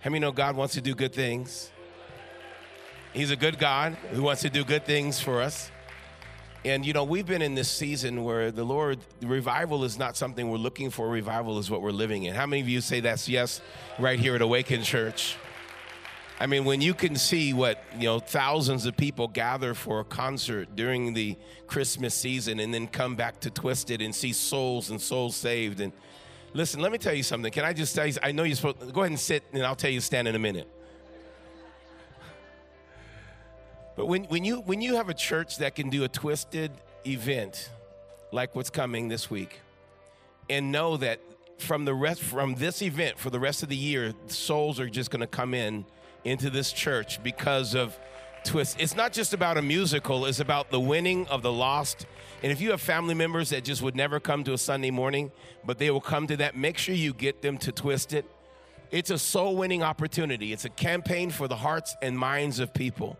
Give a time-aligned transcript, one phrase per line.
[0.00, 1.70] How many know God wants to do good things?
[3.12, 5.70] He's a good God who wants to do good things for us.
[6.64, 10.16] And you know, we've been in this season where the Lord, the revival is not
[10.16, 12.34] something we're looking for, revival is what we're living in.
[12.34, 13.60] How many of you say that's yes
[13.98, 15.36] right here at Awaken Church?
[16.38, 20.04] I mean, when you can see what, you know, thousands of people gather for a
[20.04, 21.36] concert during the
[21.66, 25.92] Christmas season and then come back to Twisted and see souls and souls saved and
[26.52, 27.52] Listen, let me tell you something.
[27.52, 28.14] Can I just tell you?
[28.22, 30.34] I know you're supposed to go ahead and sit, and I'll tell you stand in
[30.34, 30.68] a minute.
[33.96, 36.72] But when, when, you, when you have a church that can do a twisted
[37.06, 37.70] event
[38.32, 39.60] like what's coming this week,
[40.48, 41.20] and know that
[41.58, 45.10] from the rest from this event for the rest of the year, souls are just
[45.10, 45.84] going to come in
[46.24, 47.98] into this church because of
[48.44, 48.76] twist.
[48.80, 52.06] It's not just about a musical, it's about the winning of the lost.
[52.42, 55.30] And if you have family members that just would never come to a Sunday morning,
[55.64, 58.24] but they will come to that, make sure you get them to twist it.
[58.90, 60.52] It's a soul winning opportunity.
[60.52, 63.18] It's a campaign for the hearts and minds of people.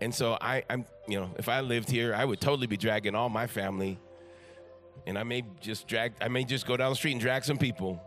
[0.00, 3.14] And so I, I'm, you know, if I lived here, I would totally be dragging
[3.14, 3.98] all my family.
[5.06, 7.58] And I may just drag, I may just go down the street and drag some
[7.58, 8.00] people.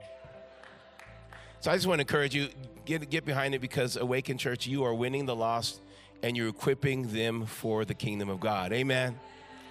[1.59, 2.49] So I just want to encourage you,
[2.85, 5.81] get, get behind it because Awaken Church, you are winning the lost
[6.25, 8.73] and you're equipping them for the kingdom of God.
[8.73, 9.19] Amen.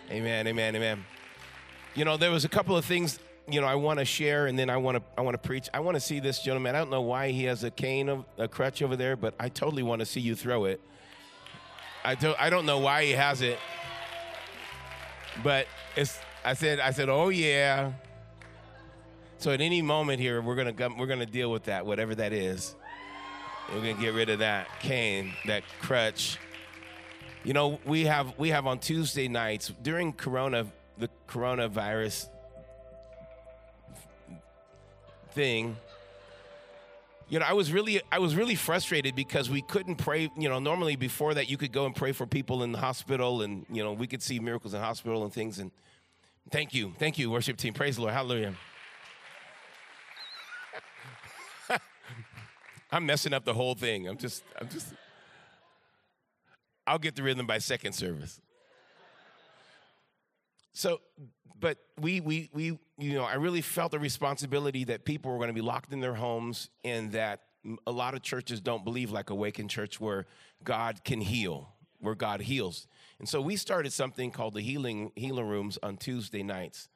[0.08, 0.46] Amen.
[0.46, 0.76] Amen.
[0.76, 1.04] Amen.
[1.96, 4.56] You know, there was a couple of things you know I want to share, and
[4.56, 5.68] then I want to I want to preach.
[5.74, 6.76] I want to see this gentleman.
[6.76, 9.48] I don't know why he has a cane of a crutch over there, but I
[9.48, 10.80] totally want to see you throw it.
[12.04, 13.58] I don't I don't know why he has it,
[15.42, 15.66] but
[15.96, 16.20] it's.
[16.44, 17.92] I said I said, oh yeah.
[19.38, 22.76] So at any moment here, we're gonna we're gonna deal with that, whatever that is.
[23.72, 26.38] We're gonna get rid of that cane, that crutch.
[27.44, 30.66] You know, we have we have on Tuesday nights during Corona,
[30.96, 32.30] the coronavirus
[35.32, 35.76] thing.
[37.28, 40.30] You know, I was really I was really frustrated because we couldn't pray.
[40.38, 43.42] You know, normally before that you could go and pray for people in the hospital,
[43.42, 45.58] and you know we could see miracles in hospital and things.
[45.58, 45.70] And
[46.50, 47.74] thank you, thank you, worship team.
[47.74, 48.54] Praise the Lord, Hallelujah.
[52.90, 54.08] I'm messing up the whole thing.
[54.08, 54.94] I'm just, I'm just,
[56.86, 58.40] I'll get the rhythm by second service.
[60.72, 61.00] So,
[61.58, 65.48] but we, we, we, you know, I really felt the responsibility that people were going
[65.48, 67.40] to be locked in their homes and that
[67.86, 70.26] a lot of churches don't believe like Awaken Church where
[70.62, 72.86] God can heal, where God heals.
[73.18, 76.88] And so we started something called the healing healing rooms on Tuesday nights.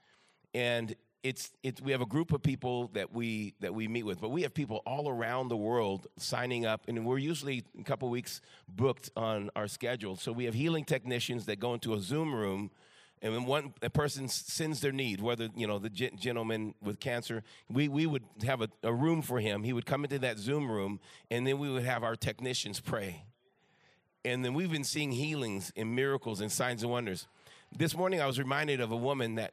[0.53, 0.95] And
[1.29, 4.31] it's it's we have a group of people that we that we meet with, but
[4.31, 8.41] we have people all around the world signing up, and we're usually a couple weeks
[8.67, 10.17] booked on our schedule.
[10.17, 12.71] So we have healing technicians that go into a Zoom room,
[13.21, 17.43] and when one a person sends their need, whether you know the gentleman with cancer,
[17.69, 19.65] we we would have a, a room for him.
[19.65, 20.99] He would come into that Zoom room,
[21.31, 23.25] and then we would have our technicians pray,
[24.25, 27.29] and then we've been seeing healings and miracles and signs and wonders.
[27.77, 29.53] This morning, I was reminded of a woman that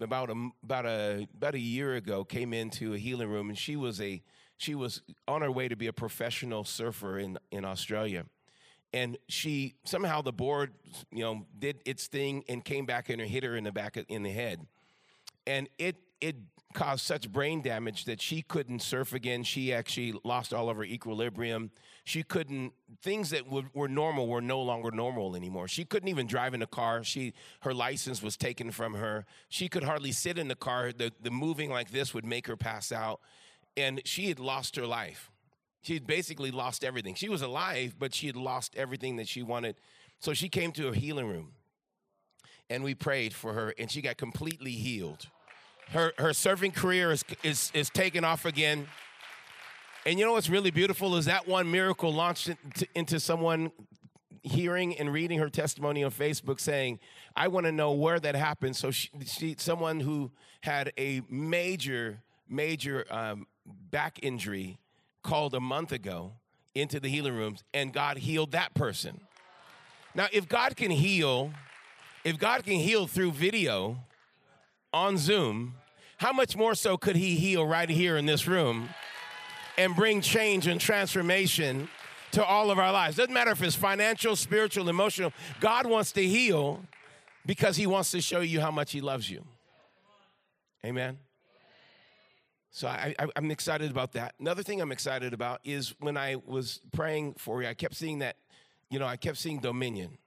[0.00, 3.76] about a about a about a year ago came into a healing room, and she
[3.76, 4.22] was a
[4.56, 8.24] she was on her way to be a professional surfer in in Australia,
[8.92, 10.72] and she somehow the board
[11.12, 14.22] you know did its thing and came back and hit her in the back in
[14.22, 14.66] the head,
[15.46, 16.36] and it it
[16.72, 19.42] caused such brain damage that she couldn't surf again.
[19.42, 21.70] She actually lost all of her equilibrium.
[22.04, 25.66] She couldn't things that were, were, normal were no longer normal anymore.
[25.66, 27.02] She couldn't even drive in a car.
[27.02, 29.26] She her license was taken from her.
[29.48, 30.92] She could hardly sit in the car.
[30.92, 33.20] The the moving like this would make her pass out,
[33.76, 35.30] and she had lost her life.
[35.82, 37.14] She had basically lost everything.
[37.14, 39.76] She was alive, but she had lost everything that she wanted.
[40.20, 41.52] So she came to a healing room,
[42.68, 45.26] and we prayed for her, and she got completely healed
[45.90, 48.86] her, her surfing career is, is, is taking off again.
[50.06, 52.50] And you know what's really beautiful is that one miracle launched
[52.94, 53.70] into, someone
[54.42, 56.98] hearing and reading her testimony on Facebook saying,
[57.36, 58.76] I want to know where that happened.
[58.76, 60.30] So she, she someone who
[60.62, 64.78] had a major, major um, back injury
[65.22, 66.32] called a month ago
[66.74, 69.20] into the healing rooms, and God healed that person.
[70.14, 71.52] Now, if God can heal,
[72.24, 73.98] if God can heal through video
[74.92, 75.74] on Zoom,
[76.18, 78.90] how much more so could he heal right here in this room?
[79.80, 81.88] and bring change and transformation
[82.32, 83.16] to all of our lives.
[83.16, 85.32] Doesn't matter if it's financial, spiritual, emotional.
[85.58, 86.82] God wants to heal
[87.46, 89.42] because He wants to show you how much He loves you.
[90.84, 91.18] Amen.
[92.72, 94.34] So I, am excited about that.
[94.38, 98.18] Another thing I'm excited about is when I was praying for you, I kept seeing
[98.18, 98.36] that,
[98.90, 100.18] you know, I kept seeing dominion.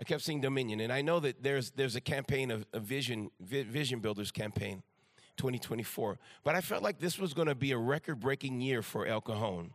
[0.00, 3.30] I kept seeing dominion, and I know that there's there's a campaign of a vision
[3.38, 4.82] vision builders campaign,
[5.36, 6.18] 2024.
[6.42, 9.20] But I felt like this was going to be a record breaking year for El
[9.20, 9.72] Cajon,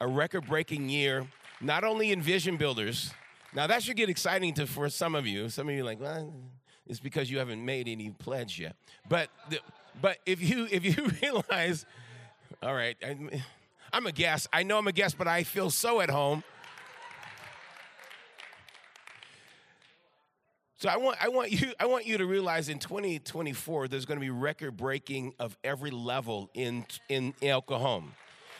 [0.00, 1.26] a record breaking year,
[1.60, 3.12] not only in vision builders.
[3.54, 5.50] Now that should get exciting to for some of you.
[5.50, 6.32] Some of you like, well,
[6.86, 8.74] it's because you haven't made any pledge yet.
[9.06, 9.58] But the,
[10.00, 11.84] but if you if you realize,
[12.62, 13.30] all right, I'm,
[13.92, 14.48] I'm a guest.
[14.50, 16.42] I know I'm a guest, but I feel so at home
[20.78, 24.20] So I want, I want you, I want you to realize in 2024, there's going
[24.20, 28.12] to be record breaking of every level in in El Cajon.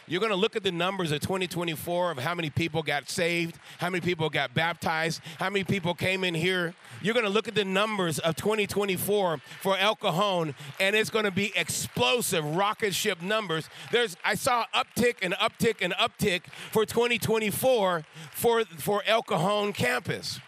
[0.09, 3.57] You're going to look at the numbers of 2024 of how many people got saved,
[3.79, 6.75] how many people got baptized, how many people came in here.
[7.03, 11.27] You're going to look at the numbers of 2024 for El Cajon, and it's going
[11.27, 13.69] to be explosive rocket ship numbers.
[13.93, 20.41] There's, I saw uptick and uptick and uptick for 2024 for for El Cajon campus.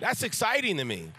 [0.00, 1.10] That's exciting to me.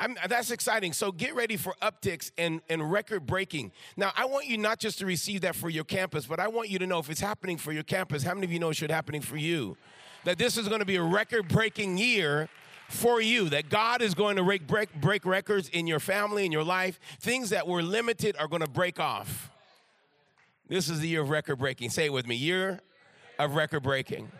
[0.00, 0.92] I'm, that's exciting.
[0.92, 3.72] So get ready for upticks and, and record breaking.
[3.96, 6.68] Now, I want you not just to receive that for your campus, but I want
[6.68, 8.74] you to know if it's happening for your campus, how many of you know it
[8.74, 9.76] should happening for you?
[10.24, 12.48] That this is going to be a record breaking year
[12.88, 16.52] for you, that God is going to break, break, break records in your family, in
[16.52, 17.00] your life.
[17.20, 19.50] Things that were limited are going to break off.
[20.68, 21.90] This is the year of record breaking.
[21.90, 22.80] Say it with me year
[23.38, 24.30] of record breaking.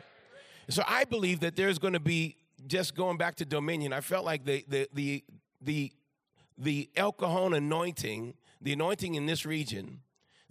[0.68, 4.24] So I believe that there's going to be just going back to dominion, I felt
[4.24, 5.24] like the the the
[5.60, 5.92] the
[6.56, 10.00] the El Cajon anointing, the anointing in this region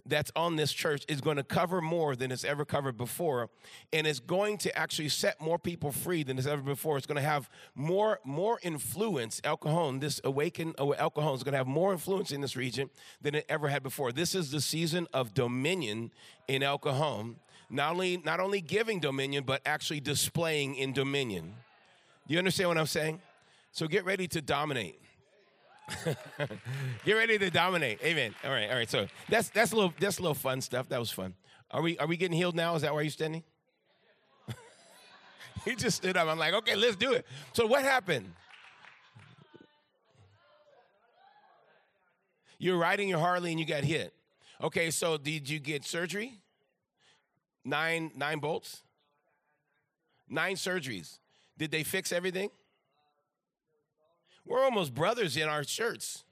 [0.06, 3.50] that's on this church is going to cover more than it's ever covered before
[3.92, 6.96] and it's going to actually set more people free than it's ever before.
[6.96, 9.40] It's going to have more more influence.
[9.44, 12.56] El Cajon this awaken oh, El Cajon is going to have more influence in this
[12.56, 12.90] region
[13.20, 14.12] than it ever had before.
[14.12, 16.10] This is the season of dominion
[16.46, 17.36] in El Cajon
[17.70, 21.54] not only not only giving dominion but actually displaying in dominion
[22.28, 23.20] do you understand what I'm saying?
[23.72, 25.00] So get ready to dominate.
[27.04, 28.02] get ready to dominate.
[28.04, 28.34] Amen.
[28.44, 28.90] All right, all right.
[28.90, 30.90] So that's that's a little that's a little fun stuff.
[30.90, 31.34] That was fun.
[31.70, 32.74] Are we are we getting healed now?
[32.74, 33.42] Is that why you're standing?
[35.64, 36.28] he just stood up.
[36.28, 37.26] I'm like, okay, let's do it.
[37.54, 38.30] So what happened?
[42.58, 44.12] You're riding your Harley and you got hit.
[44.62, 46.34] Okay, so did you get surgery?
[47.64, 48.82] Nine nine bolts?
[50.28, 51.18] Nine surgeries.
[51.58, 52.50] Did they fix everything?
[54.46, 56.24] We're almost brothers in our shirts.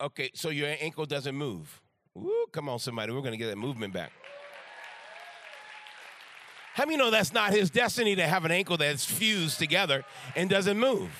[0.00, 1.80] Okay, so your ankle doesn't move.
[2.50, 3.12] Come on, somebody.
[3.12, 4.10] We're going to get that movement back.
[6.74, 10.04] How many know that's not his destiny to have an ankle that's fused together
[10.34, 11.10] and doesn't move?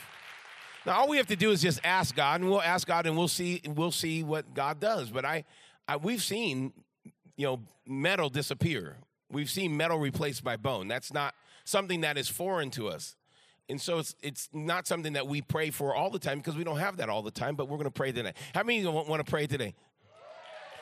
[0.84, 3.16] Now all we have to do is just ask God, and we'll ask God, and
[3.16, 5.10] we'll see we'll see what God does.
[5.10, 5.44] But I,
[5.86, 6.72] I we've seen,
[7.36, 8.96] you know, metal disappear.
[9.30, 10.88] We've seen metal replaced by bone.
[10.88, 11.34] That's not
[11.64, 13.16] something that is foreign to us.
[13.68, 16.64] And so it's it's not something that we pray for all the time because we
[16.64, 18.32] don't have that all the time, but we're going to pray today.
[18.54, 19.74] How many of you want to pray today?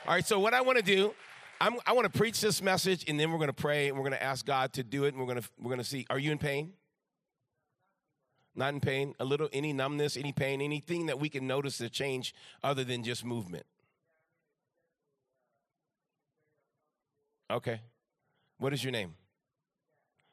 [0.06, 1.14] All right, so what I want to do,
[1.60, 4.02] I'm, i want to preach this message, and then we're going to pray, and we're
[4.02, 6.06] going to ask God to do it, and we're going to we're going to see.
[6.08, 6.72] Are you in pain?
[8.54, 9.14] Not in pain?
[9.21, 13.04] A little, any numbness, any pain, anything that we can notice the change other than
[13.04, 13.64] just movement?
[17.50, 17.80] Okay.
[18.59, 19.14] What is your name?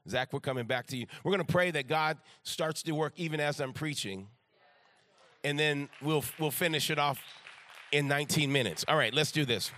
[0.10, 1.06] Zach, we're coming back to you.
[1.24, 4.28] We're going to pray that God starts to work even as I'm preaching.
[5.44, 7.22] And then we'll, we'll finish it off
[7.92, 8.86] in 19 minutes.
[8.88, 9.72] All right, let's do this.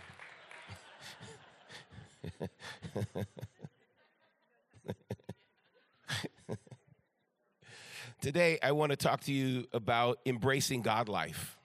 [8.21, 11.57] Today, I want to talk to you about embracing God life.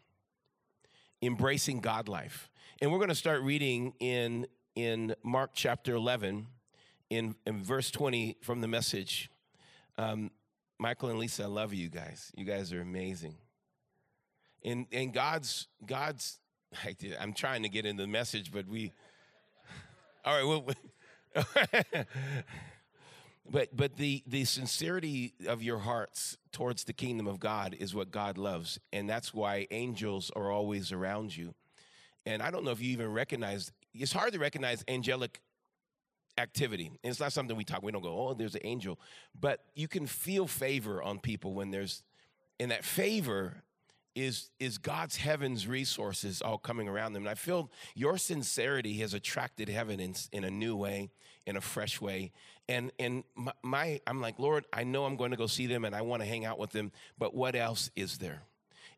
[1.21, 2.49] Embracing God life.
[2.81, 4.47] And we're going to start reading in,
[4.77, 6.47] in Mark chapter 11,
[7.11, 9.31] in, in verse 20 from the message.
[9.99, 10.31] Um,
[10.79, 12.31] Michael and Lisa, I love you guys.
[12.37, 13.35] You guys are amazing.
[14.65, 16.39] And, and God's, God's,
[16.85, 18.93] I am trying to get into the message, but we,
[20.25, 20.65] all right,
[21.35, 22.05] well,
[23.51, 28.11] But but the the sincerity of your hearts towards the kingdom of God is what
[28.11, 31.55] God loves, and that's why angels are always around you.
[32.27, 33.71] And I don't know if you even recognize.
[33.93, 35.41] It's hard to recognize angelic
[36.39, 36.87] activity.
[36.87, 38.99] And it's not something we talk, we don't go, oh, there's an angel.
[39.39, 42.03] But you can feel favor on people when there's,
[42.59, 43.63] and that favor
[44.15, 47.25] is is God's heaven's resources all coming around them.
[47.25, 51.11] And I feel your sincerity has attracted heaven in, in a new way,
[51.47, 52.31] in a fresh way.
[52.69, 55.85] And and my, my I'm like, Lord, I know I'm going to go see them
[55.85, 58.43] and I want to hang out with them, but what else is there?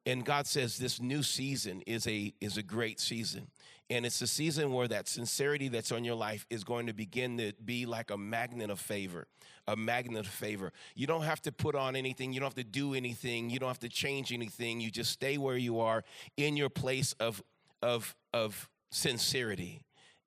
[0.05, 3.49] And God says this new season is a is a great season.
[3.89, 7.39] And it's a season where that sincerity that's on your life is going to begin
[7.39, 9.29] to be like a magnet of favor,
[9.69, 10.73] a magnet of favor.
[10.97, 13.69] You don't have to put on anything, you don't have to do anything, you don't
[13.69, 14.81] have to change anything.
[14.81, 16.03] You just stay where you are
[16.37, 17.43] in your place of
[17.83, 19.83] of of sincerity.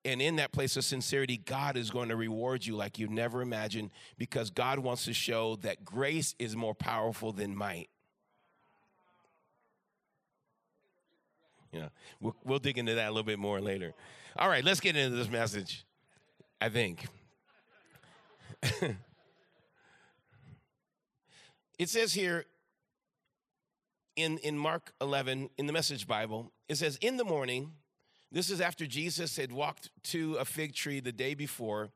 [0.06, 3.42] And in that place of sincerity, God is going to reward you like you never
[3.42, 7.90] imagined because God wants to show that grace is more powerful than might.
[11.72, 11.90] Yeah,
[12.20, 13.94] we'll, we'll dig into that a little bit more later.
[14.38, 15.86] All right, let's get into this message,
[16.62, 17.06] I think.
[21.78, 22.46] it says here
[24.16, 27.74] in, in Mark 11, in the Message Bible, it says, In the morning,
[28.32, 31.90] this is after Jesus had walked to a fig tree the day before,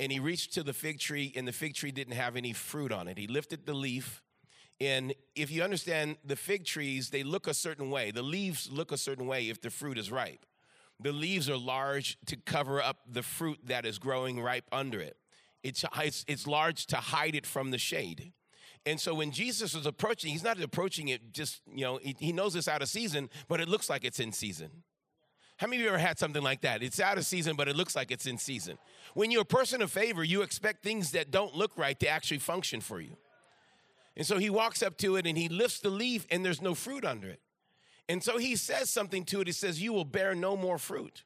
[0.00, 2.92] and he reached to the fig tree, and the fig tree didn't have any fruit
[2.92, 3.18] on it.
[3.18, 4.22] He lifted the leaf
[4.80, 8.10] and if you understand the fig trees, they look a certain way.
[8.10, 10.44] The leaves look a certain way if the fruit is ripe.
[11.00, 15.16] The leaves are large to cover up the fruit that is growing ripe under it.
[15.62, 18.32] It's, it's, it's large to hide it from the shade.
[18.86, 22.32] And so when Jesus was approaching, he's not approaching it just, you know, he, he
[22.32, 24.82] knows it's out of season, but it looks like it's in season.
[25.56, 26.82] How many of you ever had something like that?
[26.82, 28.76] It's out of season, but it looks like it's in season.
[29.14, 32.38] When you're a person of favor, you expect things that don't look right to actually
[32.38, 33.16] function for you.
[34.16, 36.74] And so he walks up to it and he lifts the leaf and there's no
[36.74, 37.40] fruit under it.
[38.08, 39.46] And so he says something to it.
[39.46, 41.24] He says, You will bear no more fruit.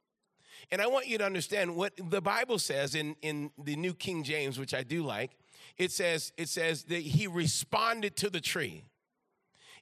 [0.70, 4.22] And I want you to understand what the Bible says in, in the New King
[4.22, 5.32] James, which I do like.
[5.76, 8.84] It says, it says that he responded to the tree.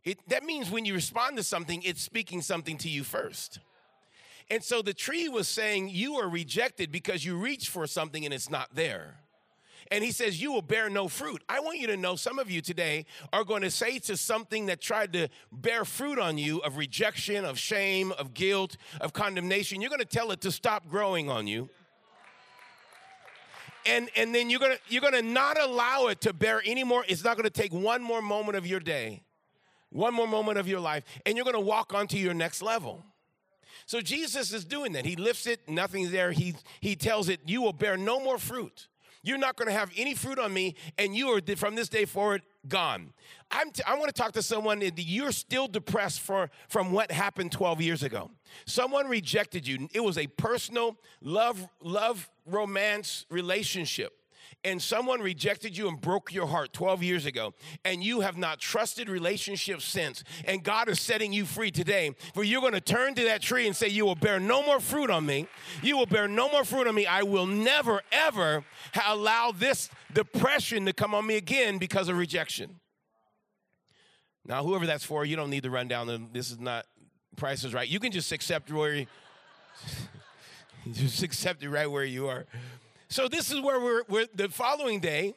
[0.05, 3.59] It, that means when you respond to something, it's speaking something to you first.
[4.51, 8.33] And so the tree was saying, You are rejected because you reached for something and
[8.33, 9.19] it's not there
[9.91, 11.43] and he says, You will bear no fruit.
[11.49, 14.67] I want you to know some of you today are going to say to something
[14.67, 19.81] that tried to bear fruit on you of rejection, of shame, of guilt, of condemnation,
[19.81, 21.69] you're going to tell it to stop growing on you.
[23.89, 27.05] And, and then you're gonna you're gonna not allow it to bear any more.
[27.07, 29.23] It's not gonna take one more moment of your day,
[29.91, 33.05] one more moment of your life, and you're gonna walk onto your next level.
[33.87, 35.07] So Jesus is doing that.
[35.07, 36.33] He lifts it, nothing's there.
[36.33, 38.89] He he tells it, you will bear no more fruit.
[39.23, 42.05] You're not going to have any fruit on me, and you are from this day
[42.05, 43.13] forward gone.
[43.51, 47.11] I'm t- I want to talk to someone that you're still depressed for, from what
[47.11, 48.31] happened 12 years ago.
[48.67, 49.89] Someone rejected you.
[49.93, 54.13] It was a personal love, love, romance relationship
[54.65, 58.59] and someone rejected you and broke your heart 12 years ago, and you have not
[58.59, 63.15] trusted relationships since, and God is setting you free today, for you're going to turn
[63.15, 65.47] to that tree and say, You will bear no more fruit on me.
[65.83, 67.07] You will bear no more fruit on me.
[67.07, 68.65] I will never, ever
[69.07, 72.81] allow this depression to come on me again because of rejection.
[74.45, 76.29] Now, whoever that's for, you don't need to run down.
[76.33, 76.87] this is not
[77.37, 77.89] Price is Right.
[77.89, 79.07] You can just accept where you
[80.93, 82.47] just accept it right where you are.
[83.09, 85.35] So this is where we're, we're the following day,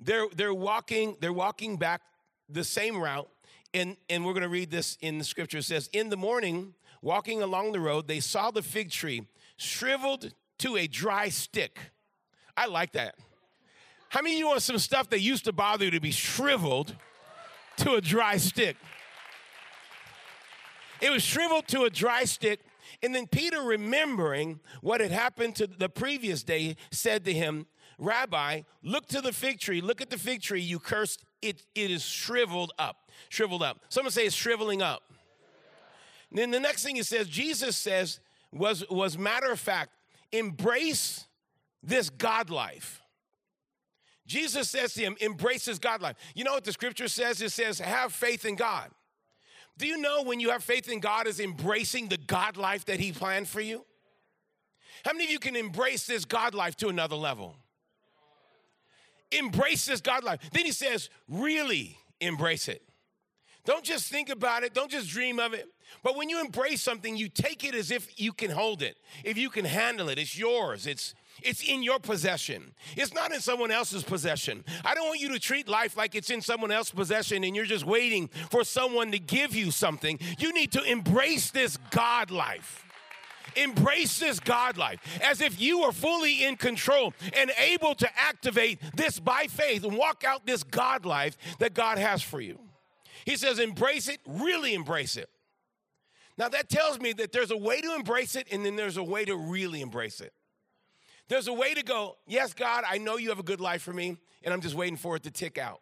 [0.00, 2.00] they're, they're walking, they're walking back
[2.48, 3.28] the same route.
[3.74, 5.58] And, and we're going to read this in the scripture.
[5.58, 9.26] It says, In the morning, walking along the road, they saw the fig tree
[9.56, 11.78] shriveled to a dry stick.
[12.56, 13.14] I like that.
[14.10, 16.94] How many of you want some stuff that used to bother you to be shriveled
[17.78, 18.76] to a dry stick?
[21.00, 22.60] It was shriveled to a dry stick
[23.02, 27.66] and then Peter, remembering what had happened to the previous day, said to him,
[27.98, 29.80] Rabbi, look to the fig tree.
[29.80, 31.24] Look at the fig tree you cursed.
[31.40, 33.10] It, it is shriveled up.
[33.28, 33.80] Shriveled up.
[33.88, 35.02] Someone say it's shriveling up.
[36.30, 38.20] And then the next thing he says, Jesus says,
[38.52, 39.90] was, was matter of fact,
[40.30, 41.26] embrace
[41.82, 43.02] this God life.
[44.26, 46.16] Jesus says to him, embrace this God life.
[46.34, 47.42] You know what the scripture says?
[47.42, 48.90] It says, have faith in God.
[49.82, 53.00] Do you know when you have faith in God is embracing the God life that
[53.00, 53.84] He planned for you?
[55.04, 57.56] How many of you can embrace this God life to another level?
[59.32, 60.38] Embrace this God life.
[60.52, 62.84] Then He says, really embrace it.
[63.64, 65.66] Don't just think about it, don't just dream of it.
[66.04, 69.36] But when you embrace something, you take it as if you can hold it, if
[69.36, 70.16] you can handle it.
[70.16, 70.86] It's yours.
[70.86, 71.12] It's
[71.42, 72.74] it's in your possession.
[72.96, 74.64] It's not in someone else's possession.
[74.84, 77.64] I don't want you to treat life like it's in someone else's possession and you're
[77.64, 80.18] just waiting for someone to give you something.
[80.38, 82.84] You need to embrace this God life.
[83.56, 88.78] Embrace this God life as if you are fully in control and able to activate
[88.96, 92.58] this by faith and walk out this God life that God has for you.
[93.24, 95.28] He says, embrace it, really embrace it.
[96.38, 99.02] Now, that tells me that there's a way to embrace it and then there's a
[99.02, 100.32] way to really embrace it.
[101.28, 103.92] There's a way to go, yes, God, I know you have a good life for
[103.92, 105.80] me, and I'm just waiting for it to tick out.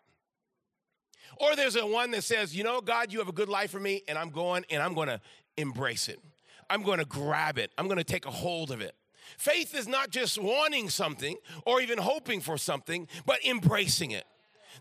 [1.39, 3.81] Or there's a one that says, you know, God, you have a good life for
[3.81, 5.21] me, and I'm going and I'm going to
[5.57, 6.21] embrace it.
[6.69, 7.73] I'm going to grab it.
[7.79, 8.95] I'm going to take a hold of it.
[9.39, 14.25] Faith is not just wanting something or even hoping for something, but embracing it.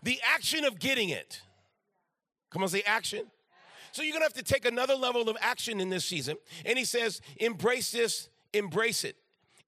[0.02, 1.40] The action of getting it.
[2.50, 3.24] Come on, say action.
[3.92, 6.36] So you're going to have to take another level of action in this season.
[6.64, 9.16] And he says, embrace this, embrace it.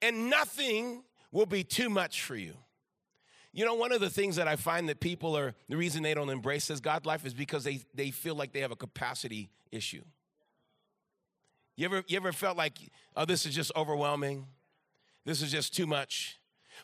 [0.02, 2.54] And nothing will be too much for you.
[3.54, 6.14] You know, one of the things that I find that people are, the reason they
[6.14, 9.50] don't embrace this God life is because they, they feel like they have a capacity
[9.70, 10.02] issue.
[11.76, 12.78] You ever, you ever felt like,
[13.16, 14.46] oh, this is just overwhelming?
[15.24, 16.38] This is just too much?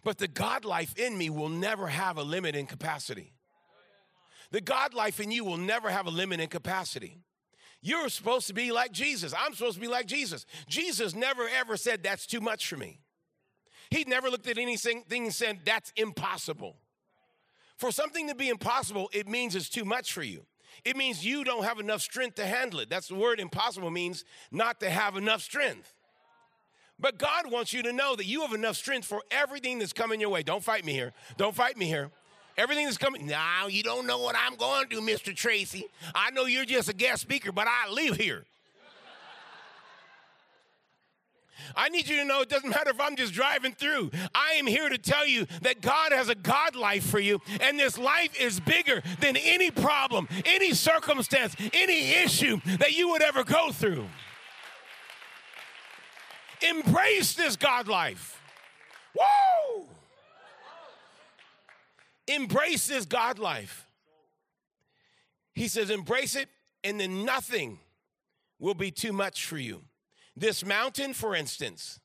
[0.04, 3.32] But the God life in me will never have a limit in capacity.
[4.50, 7.18] The God life in you will never have a limit in capacity.
[7.80, 9.34] You're supposed to be like Jesus.
[9.38, 10.46] I'm supposed to be like Jesus.
[10.68, 13.00] Jesus never ever said, That's too much for me.
[13.90, 16.76] He never looked at anything and said, That's impossible.
[17.76, 20.44] For something to be impossible, it means it's too much for you.
[20.84, 22.90] It means you don't have enough strength to handle it.
[22.90, 25.94] That's the word impossible means not to have enough strength.
[27.00, 30.20] But God wants you to know that you have enough strength for everything that's coming
[30.20, 30.42] your way.
[30.42, 31.12] Don't fight me here.
[31.36, 32.10] Don't fight me here.
[32.56, 33.26] Everything that's coming.
[33.26, 35.34] Now, you don't know what I'm going to do, Mr.
[35.34, 35.86] Tracey.
[36.12, 38.44] I know you're just a guest speaker, but I live here.
[41.76, 44.10] I need you to know it doesn't matter if I'm just driving through.
[44.34, 47.78] I am here to tell you that God has a God life for you, and
[47.78, 53.44] this life is bigger than any problem, any circumstance, any issue that you would ever
[53.44, 54.06] go through.
[56.60, 58.42] Embrace this God life.
[59.14, 59.86] Whoa!
[62.26, 63.86] Embrace this God life.
[65.54, 66.48] He says, embrace it,
[66.84, 67.78] and then nothing
[68.58, 69.82] will be too much for you.
[70.38, 71.98] This mountain, for instance,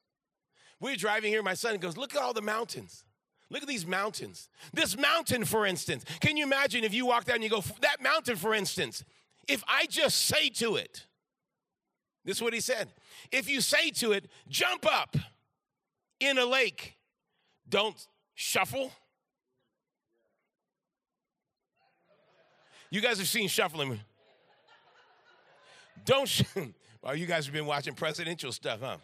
[0.80, 1.44] we're driving here.
[1.44, 3.06] My son goes, Look at all the mountains.
[3.52, 4.50] Look at these mountains.
[4.74, 8.02] This mountain, for instance, can you imagine if you walk down and you go, That
[8.02, 9.04] mountain, for instance,
[9.48, 11.06] if I just say to it,
[12.26, 12.90] this is what he said.
[13.32, 15.16] If you say to it, jump up
[16.20, 16.96] in a lake,
[17.70, 18.92] don't shuffle.
[22.90, 24.00] You guys have seen shuffling.
[26.06, 26.44] Don't, sh-
[27.06, 28.96] Oh, you guys have been watching presidential stuff, huh?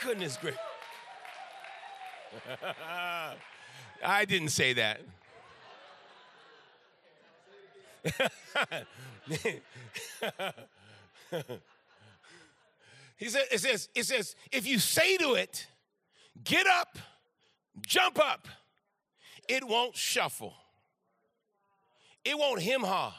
[0.00, 0.60] Goodness gracious.
[4.04, 5.00] I didn't say that.
[13.16, 15.66] he said, it says, it says, if you say to it,
[16.44, 16.96] get up,
[17.84, 18.46] jump up,
[19.48, 20.54] it won't shuffle.
[22.26, 23.16] It won't him ha.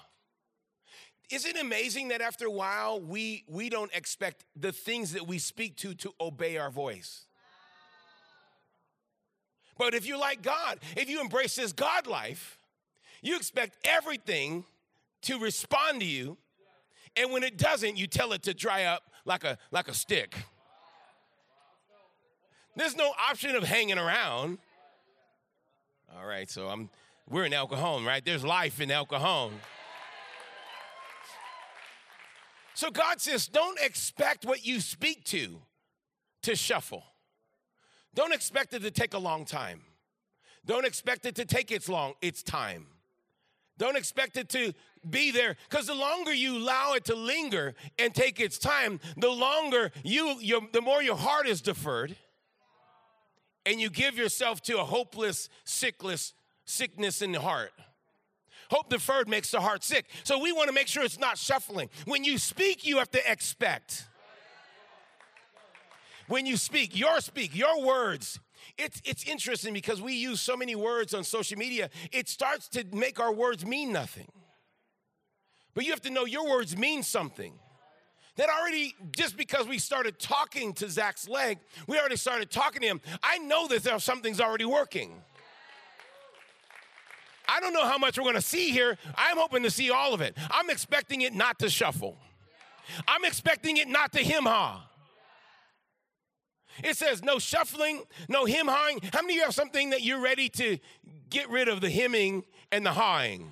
[1.29, 5.39] Is it amazing that after a while we we don't expect the things that we
[5.39, 7.25] speak to to obey our voice?
[9.77, 12.59] But if you're like God, if you embrace this God life,
[13.21, 14.65] you expect everything
[15.21, 16.37] to respond to you,
[17.15, 20.35] and when it doesn't, you tell it to dry up like a like a stick.
[22.75, 24.57] There's no option of hanging around.
[26.13, 26.89] All right, so I'm
[27.29, 28.23] we're in El Cajon, right?
[28.23, 29.53] There's life in El Cajon.
[32.73, 35.59] So God says, don't expect what you speak to
[36.43, 37.03] to shuffle.
[38.13, 39.81] Don't expect it to take a long time.
[40.65, 42.87] Don't expect it to take its long its time.
[43.77, 44.73] Don't expect it to
[45.07, 49.29] be there because the longer you allow it to linger and take its time, the
[49.29, 52.15] longer you your, the more your heart is deferred
[53.65, 56.33] and you give yourself to a hopeless, sickless
[56.67, 57.71] sickness in the heart.
[58.69, 60.05] Hope deferred makes the heart sick.
[60.23, 61.89] So we want to make sure it's not shuffling.
[62.05, 64.07] When you speak, you have to expect.
[66.27, 68.39] When you speak, your speak, your words.
[68.77, 72.83] It's, it's interesting because we use so many words on social media, it starts to
[72.91, 74.27] make our words mean nothing.
[75.73, 77.53] But you have to know your words mean something.
[78.35, 82.87] That already, just because we started talking to Zach's leg, we already started talking to
[82.87, 83.01] him.
[83.23, 85.23] I know that something's already working.
[87.47, 88.97] I don't know how much we're going to see here.
[89.15, 90.37] I'm hoping to see all of it.
[90.51, 92.17] I'm expecting it not to shuffle.
[93.07, 94.87] I'm expecting it not to him ha.
[96.83, 98.99] It says no shuffling, no him hawing.
[99.13, 100.77] How many of you have something that you're ready to
[101.29, 103.51] get rid of the hemming and the hawing?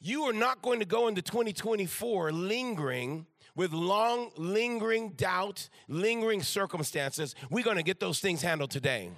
[0.00, 7.34] You are not going to go into 2024 lingering with long, lingering doubt, lingering circumstances.
[7.50, 9.10] We're going to get those things handled today.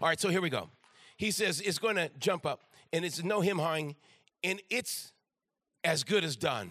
[0.00, 0.68] All right, so here we go.
[1.16, 2.62] He says it's going to jump up,
[2.92, 3.96] and it's no him hawing,
[4.42, 5.12] and it's
[5.84, 6.70] as good as done.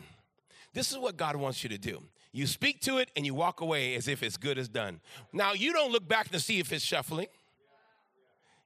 [0.73, 2.03] This is what God wants you to do.
[2.31, 5.01] You speak to it and you walk away as if it's good as done.
[5.33, 7.27] Now, you don't look back to see if it's shuffling.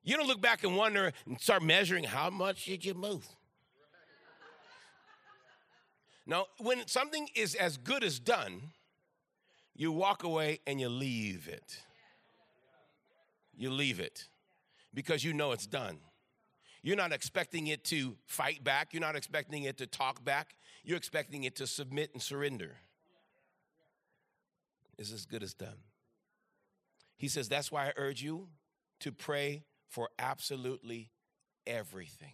[0.04, 3.26] You don't look back and wonder and start measuring how much did you move.
[6.26, 8.72] Now, when something is as good as done,
[9.76, 11.80] you walk away and you leave it.
[13.56, 14.28] You leave it
[14.94, 15.98] because you know it's done.
[16.82, 20.98] You're not expecting it to fight back, you're not expecting it to talk back, you're
[20.98, 22.76] expecting it to submit and surrender.
[24.98, 25.78] It's as good as done.
[27.18, 28.50] He says, That's why I urge you
[29.00, 31.10] to pray for absolutely
[31.66, 32.34] everything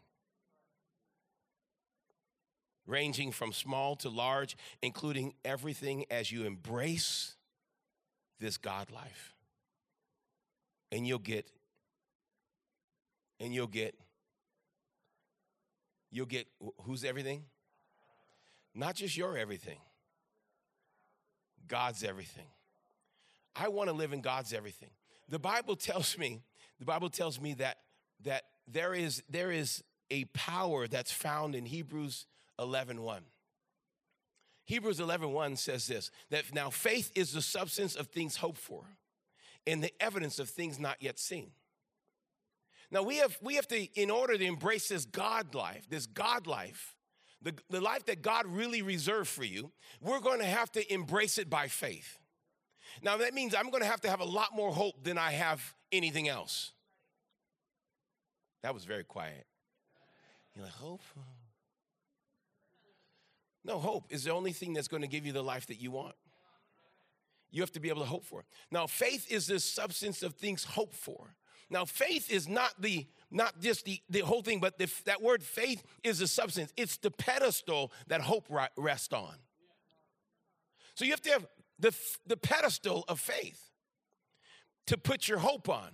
[2.89, 7.35] ranging from small to large, including everything as you embrace
[8.39, 9.35] this God life.
[10.91, 11.47] And you'll get,
[13.39, 13.95] and you'll get,
[16.11, 16.47] you'll get
[16.83, 17.43] who's everything?
[18.75, 19.79] Not just your everything,
[21.67, 22.47] God's everything.
[23.55, 24.89] I want to live in God's everything.
[25.27, 26.41] The Bible tells me,
[26.79, 27.77] the Bible tells me that
[28.23, 32.25] that there is there is a power that's found in Hebrews
[32.59, 33.23] 11 1.
[34.65, 38.83] Hebrews 11 1 says this that now faith is the substance of things hoped for
[39.65, 41.51] and the evidence of things not yet seen.
[42.91, 46.47] Now we have we have to, in order to embrace this God life, this God
[46.47, 46.95] life,
[47.41, 49.71] the, the life that God really reserved for you,
[50.01, 52.17] we're going to have to embrace it by faith.
[53.01, 55.31] Now that means I'm going to have to have a lot more hope than I
[55.31, 56.71] have anything else.
[58.63, 59.45] That was very quiet.
[60.55, 61.01] You're like, hope?
[63.63, 65.91] No, hope is the only thing that's going to give you the life that you
[65.91, 66.15] want.
[67.51, 68.43] You have to be able to hope for.
[68.71, 71.35] Now, faith is the substance of things hoped for.
[71.69, 75.43] Now, faith is not the not just the, the whole thing, but the, that word
[75.43, 76.73] faith is the substance.
[76.75, 79.35] It's the pedestal that hope rests on.
[80.95, 83.69] So you have to have the, the pedestal of faith
[84.87, 85.91] to put your hope on.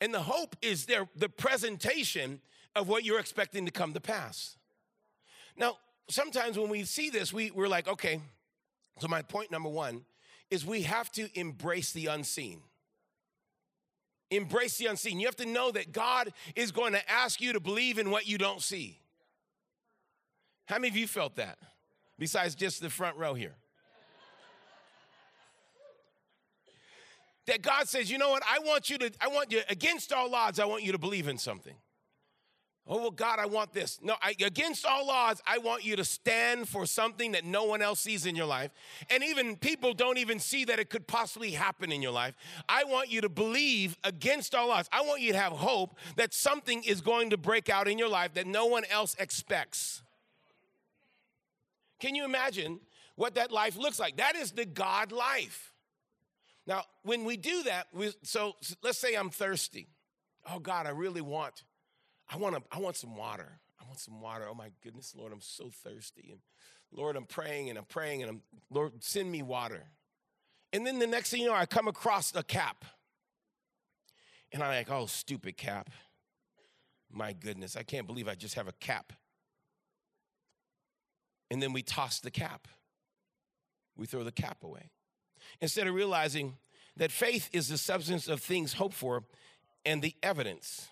[0.00, 2.40] And the hope is there, the presentation
[2.76, 4.56] of what you're expecting to come to pass.
[5.56, 5.78] Now,
[6.10, 8.20] sometimes when we see this, we, we're like, okay,
[8.98, 10.04] so my point number one
[10.50, 12.60] is we have to embrace the unseen.
[14.30, 15.20] Embrace the unseen.
[15.20, 18.26] You have to know that God is going to ask you to believe in what
[18.26, 18.98] you don't see.
[20.66, 21.58] How many of you felt that?
[22.18, 23.54] Besides just the front row here.
[27.46, 28.42] that God says, you know what?
[28.48, 31.28] I want you to, I want you, against all odds, I want you to believe
[31.28, 31.74] in something.
[32.86, 33.98] Oh, well, God, I want this.
[34.02, 37.80] No, I, against all odds, I want you to stand for something that no one
[37.80, 38.72] else sees in your life.
[39.08, 42.34] And even people don't even see that it could possibly happen in your life.
[42.68, 44.90] I want you to believe against all odds.
[44.92, 48.10] I want you to have hope that something is going to break out in your
[48.10, 50.02] life that no one else expects.
[52.00, 52.80] Can you imagine
[53.16, 54.18] what that life looks like?
[54.18, 55.72] That is the God life.
[56.66, 59.88] Now, when we do that, we, so let's say I'm thirsty.
[60.50, 61.64] Oh, God, I really want
[62.28, 63.60] I want, to, I want some water.
[63.80, 64.46] I want some water.
[64.50, 66.28] Oh my goodness, Lord, I'm so thirsty.
[66.30, 66.40] And
[66.92, 69.84] Lord, I'm praying and I'm praying and I'm, Lord, send me water.
[70.72, 72.84] And then the next thing you know, I come across a cap.
[74.52, 75.90] And I'm like, oh, stupid cap.
[77.12, 79.12] My goodness, I can't believe I just have a cap.
[81.50, 82.66] And then we toss the cap.
[83.96, 84.90] We throw the cap away.
[85.60, 86.56] Instead of realizing
[86.96, 89.24] that faith is the substance of things hoped for
[89.84, 90.88] and the evidence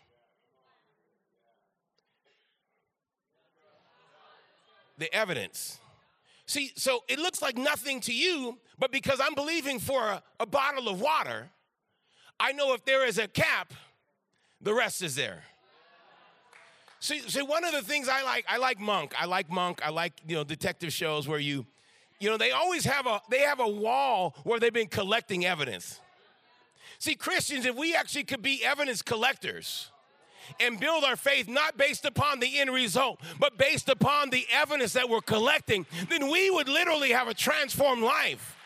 [5.03, 5.81] the evidence.
[6.47, 10.47] See, so it looks like nothing to you, but because I'm believing for a, a,
[10.47, 11.49] bottle of water,
[12.38, 13.73] I know if there is a cap,
[14.61, 15.43] the rest is there.
[17.01, 19.12] See, see, one of the things I like, I like Monk.
[19.19, 19.81] I like Monk.
[19.85, 21.67] I like you know detective shows where you,
[22.21, 26.01] you know, they always have a they have a wall where they've been collecting evidence.
[26.99, 29.91] See, Christians, if we actually could be evidence collectors,
[30.61, 34.93] and build our faith not based upon the end result, but based upon the evidence
[34.93, 38.57] that we're collecting, then we would literally have a transformed life.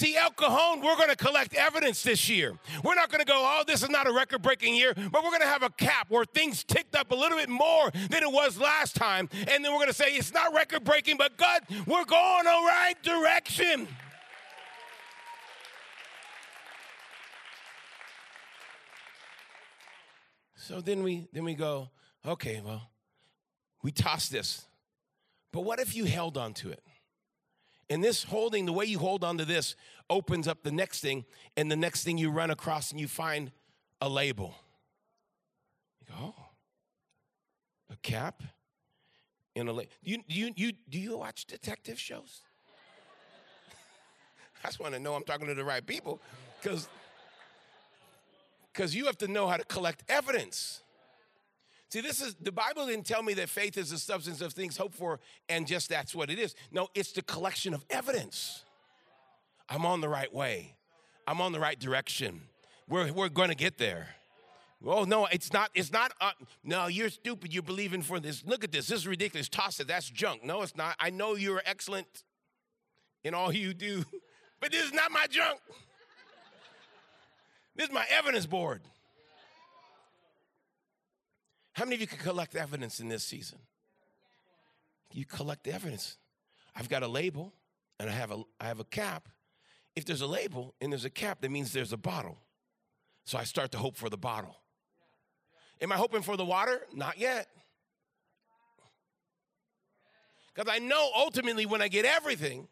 [0.00, 2.54] See, El Cajon, we're going to collect evidence this year.
[2.82, 5.30] We're not going to go, oh, this is not a record breaking year, but we're
[5.30, 8.32] going to have a cap where things ticked up a little bit more than it
[8.32, 9.28] was last time.
[9.32, 12.50] And then we're going to say, it's not record breaking, but God, we're going the
[12.50, 13.88] right direction.
[20.70, 21.90] So then we then we go,
[22.24, 22.92] okay, well,
[23.82, 24.66] we toss this.
[25.50, 26.80] But what if you held on to it?
[27.88, 29.74] And this holding, the way you hold on to this,
[30.08, 31.24] opens up the next thing,
[31.56, 33.50] and the next thing you run across and you find
[34.00, 34.54] a label.
[36.00, 36.44] You go, oh,
[37.92, 38.40] a cap
[39.56, 39.90] and a label.
[40.04, 42.42] You, you, you, do you watch detective shows?
[44.64, 46.20] I just want to know I'm talking to the right people
[46.62, 46.88] because
[48.72, 50.82] because you have to know how to collect evidence.
[51.90, 54.76] See, this is the Bible didn't tell me that faith is the substance of things
[54.76, 56.54] hoped for, and just that's what it is.
[56.70, 58.64] No, it's the collection of evidence.
[59.68, 60.76] I'm on the right way.
[61.26, 62.42] I'm on the right direction.
[62.88, 64.08] We're, we're going to get there.
[64.84, 65.70] Oh no, it's not.
[65.74, 66.12] It's not.
[66.20, 66.30] Uh,
[66.64, 67.52] no, you're stupid.
[67.52, 68.42] You're believing for this.
[68.46, 68.86] Look at this.
[68.86, 69.48] This is ridiculous.
[69.48, 69.88] Toss it.
[69.88, 70.42] That's junk.
[70.42, 70.96] No, it's not.
[70.98, 72.24] I know you're excellent
[73.22, 74.04] in all you do,
[74.60, 75.60] but this is not my junk.
[77.76, 78.82] This is my evidence board.
[81.72, 83.58] How many of you can collect evidence in this season?
[85.12, 86.18] You collect evidence.
[86.74, 87.54] I've got a label
[87.98, 89.28] and I have a I have a cap.
[89.96, 92.38] If there's a label and there's a cap, that means there's a bottle.
[93.24, 94.56] So I start to hope for the bottle.
[95.80, 96.80] Am I hoping for the water?
[96.94, 97.48] Not yet.
[100.54, 102.68] Because I know ultimately when I get everything,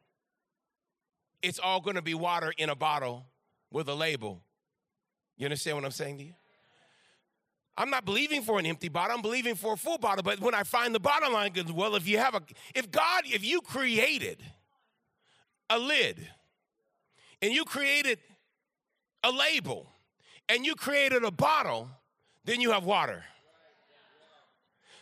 [1.42, 3.26] it's all going to be water in a bottle
[3.70, 4.42] with a label.
[5.38, 6.34] You understand what I'm saying to you?
[7.76, 9.14] I'm not believing for an empty bottle.
[9.14, 10.24] I'm believing for a full bottle.
[10.24, 12.42] But when I find the bottom line, goes, well, if you have a,
[12.74, 14.42] if God, if you created
[15.70, 16.28] a lid
[17.40, 18.18] and you created
[19.22, 19.86] a label
[20.48, 21.88] and you created a bottle,
[22.44, 23.22] then you have water.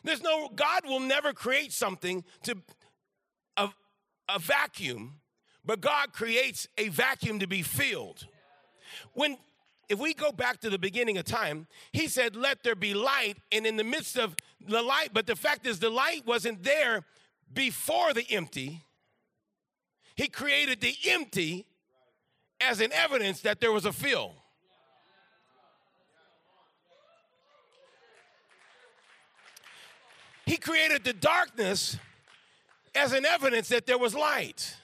[0.05, 2.57] There's no, God will never create something to
[3.57, 3.70] a,
[4.29, 5.20] a vacuum,
[5.64, 8.27] but God creates a vacuum to be filled.
[9.14, 9.38] When
[9.88, 13.37] if we go back to the beginning of time, he said, Let there be light.
[13.53, 17.05] And in the midst of the light, but the fact is, the light wasn't there
[17.53, 18.83] before the empty.
[20.16, 21.66] He created the empty
[22.61, 24.35] as an evidence that there was a fill.
[30.46, 31.99] He created the darkness
[32.94, 34.77] as an evidence that there was light.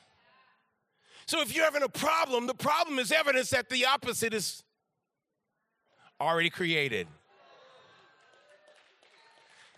[1.26, 4.64] So if you're having a problem, the problem is evidence that the opposite is
[6.22, 7.06] already created.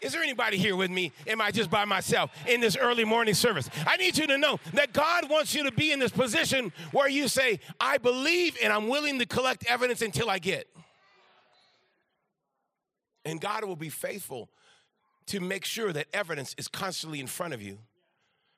[0.04, 1.12] Is there anybody here with me?
[1.26, 3.70] Am I just by myself in this early morning service?
[3.86, 7.08] I need you to know that God wants you to be in this position where
[7.08, 10.68] you say, I believe and I'm willing to collect evidence until I get.
[13.24, 14.50] And God will be faithful
[15.26, 17.78] to make sure that evidence is constantly in front of you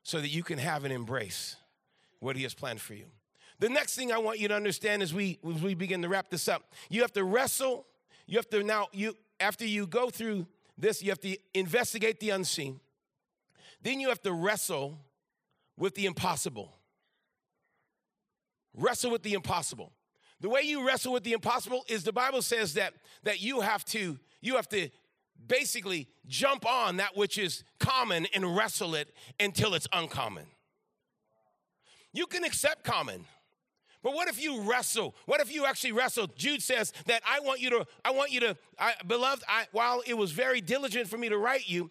[0.03, 1.55] so that you can have and embrace
[2.19, 3.07] what He has planned for you.
[3.59, 6.29] The next thing I want you to understand as we as we begin to wrap
[6.29, 7.87] this up, you have to wrestle.
[8.27, 10.47] You have to now you after you go through
[10.79, 12.81] this, you have to investigate the unseen.
[13.83, 14.99] Then you have to wrestle
[15.77, 16.77] with the impossible.
[18.75, 19.93] Wrestle with the impossible.
[20.41, 22.93] The way you wrestle with the impossible is the Bible says that
[23.23, 24.91] that you have to you have to
[25.47, 30.47] basically jump on that which is common and wrestle it until it's uncommon.
[32.13, 33.25] You can accept common.
[34.07, 35.17] But what if you wrestle?
[35.25, 36.29] What if you actually wrestle?
[36.37, 40.01] Jude says that I want you to, I want you to, I, beloved, I, while
[40.07, 41.91] it was very diligent for me to write you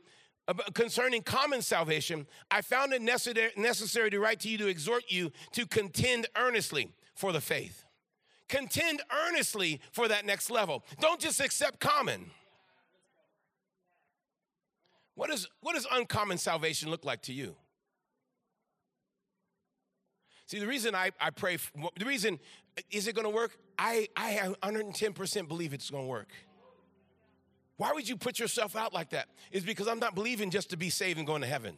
[0.74, 5.66] concerning common salvation, I found it necessary, to write to you to exhort you to
[5.66, 7.84] contend earnestly for the faith.
[8.48, 10.86] Contend earnestly for that next level.
[11.02, 12.32] Don't just accept common.
[15.16, 17.58] What, is, what does uncommon salvation look like to you?
[20.46, 22.40] See, the reason I, I pray, for, the reason,
[22.92, 23.58] is it gonna work?
[23.78, 26.30] I, I 110% believe it's gonna work.
[27.78, 29.28] Why would you put yourself out like that?
[29.52, 31.76] Is because I'm not believing just to be saved and going to heaven.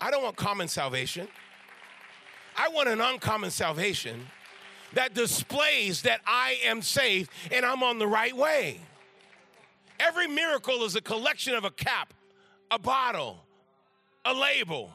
[0.00, 1.28] I don't want common salvation.
[2.56, 4.26] I want an uncommon salvation
[4.94, 8.80] that displays that I am saved and I'm on the right way.
[10.00, 12.12] Every miracle is a collection of a cap,
[12.70, 13.44] a bottle,
[14.24, 14.90] a label.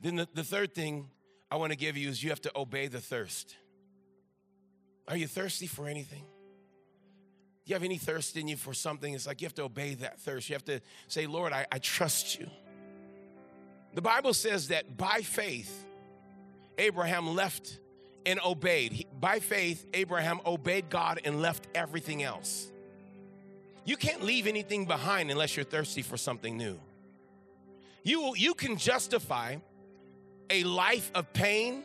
[0.00, 1.08] Then the, the third thing
[1.50, 3.56] I want to give you is you have to obey the thirst.
[5.06, 6.24] Are you thirsty for anything?
[7.64, 9.12] You have any thirst in you for something?
[9.12, 10.48] It's like you have to obey that thirst.
[10.48, 12.48] You have to say, Lord, I, I trust you.
[13.94, 15.84] The Bible says that by faith,
[16.78, 17.78] Abraham left
[18.24, 18.92] and obeyed.
[18.92, 22.70] He, by faith, Abraham obeyed God and left everything else.
[23.84, 26.78] You can't leave anything behind unless you're thirsty for something new.
[28.02, 29.56] You, you can justify
[30.50, 31.82] a life of pain,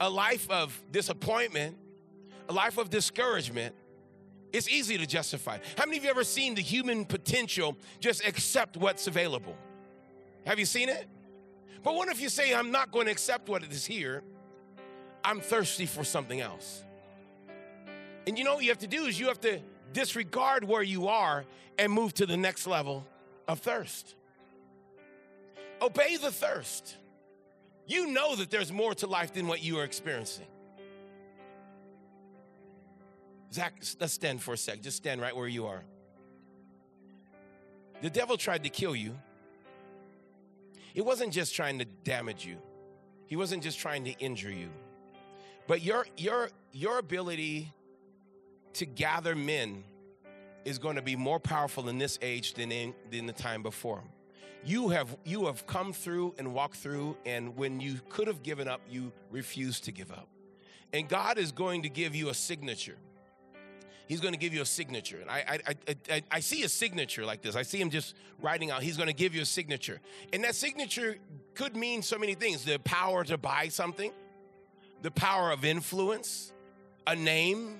[0.00, 1.76] a life of disappointment,
[2.48, 3.74] a life of discouragement,
[4.52, 5.58] It's easy to justify.
[5.76, 9.56] How many of you ever seen the human potential just accept what's available?
[10.46, 11.06] Have you seen it?
[11.82, 14.22] But what if you say, I'm not going to accept what is here?
[15.22, 16.82] I'm thirsty for something else.
[18.26, 19.60] And you know what you have to do is you have to
[19.92, 21.44] disregard where you are
[21.78, 23.06] and move to the next level
[23.46, 24.14] of thirst.
[25.80, 26.96] Obey the thirst.
[27.88, 30.46] You know that there's more to life than what you are experiencing.
[33.50, 34.82] Zach, let's stand for a sec.
[34.82, 35.82] Just stand right where you are.
[38.02, 39.18] The devil tried to kill you.
[40.94, 42.58] It wasn't just trying to damage you.
[43.26, 44.68] He wasn't just trying to injure you.
[45.66, 47.72] But your your your ability
[48.74, 49.84] to gather men
[50.64, 54.02] is going to be more powerful in this age than in, than the time before.
[54.64, 58.68] You have you have come through and walked through, and when you could have given
[58.68, 60.28] up, you refused to give up.
[60.92, 62.96] And God is going to give you a signature.
[64.08, 65.18] He's going to give you a signature.
[65.20, 67.54] And I, I, I, I, see a signature like this.
[67.54, 68.82] I see him just writing out.
[68.82, 70.00] He's going to give you a signature.
[70.32, 71.18] And that signature
[71.54, 74.10] could mean so many things the power to buy something,
[75.02, 76.54] the power of influence,
[77.06, 77.76] a name.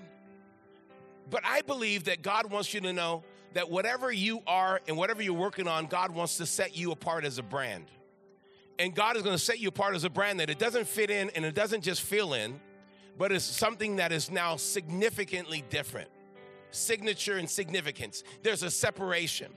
[1.31, 5.23] But I believe that God wants you to know that whatever you are and whatever
[5.23, 7.87] you're working on, God wants to set you apart as a brand.
[8.79, 11.11] And God is going to set you apart as a brand that it doesn't fit
[11.11, 12.61] in and it doesn't just fill in,
[13.19, 16.09] but it's something that is now significantly different
[16.71, 18.23] signature and significance.
[18.43, 19.53] There's a separation.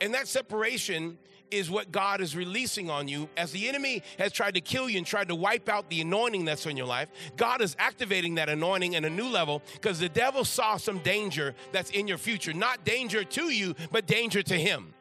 [0.00, 1.18] And that separation
[1.52, 3.28] is what God is releasing on you.
[3.36, 6.44] As the enemy has tried to kill you and tried to wipe out the anointing
[6.44, 10.08] that's in your life, God is activating that anointing in a new level because the
[10.08, 12.52] devil saw some danger that's in your future.
[12.52, 14.94] Not danger to you, but danger to him.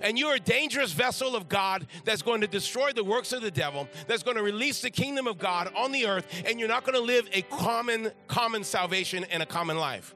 [0.00, 3.50] And you're a dangerous vessel of God that's going to destroy the works of the
[3.50, 6.84] devil, that's going to release the kingdom of God on the earth, and you're not
[6.84, 10.14] going to live a common, common salvation and a common life.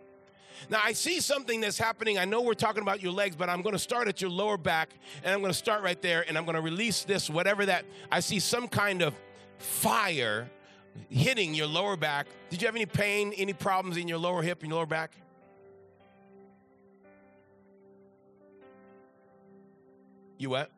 [0.68, 2.18] Now, I see something that's happening.
[2.18, 4.56] I know we're talking about your legs, but I'm going to start at your lower
[4.56, 4.90] back,
[5.22, 7.84] and I'm going to start right there, and I'm going to release this, whatever that.
[8.10, 9.14] I see some kind of
[9.58, 10.50] fire
[11.08, 12.26] hitting your lower back.
[12.50, 15.12] Did you have any pain, any problems in your lower hip and your lower back?
[20.38, 20.70] You what?